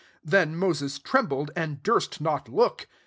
[0.23, 2.87] Then Moses treoa' bled, and durst not look.